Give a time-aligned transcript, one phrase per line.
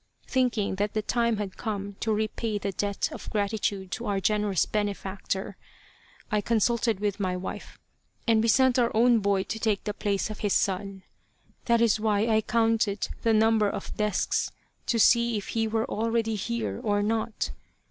[0.25, 4.65] Thinking that the time had come to repay the debt of gratitude to our generous
[4.65, 5.57] benefactor,
[6.31, 7.77] I consulted with my wife,
[8.27, 11.03] and we sent our own boy to take the place of his son.
[11.65, 14.51] That is why I counted the number of desks,
[14.87, 17.51] to see if he were already here or not.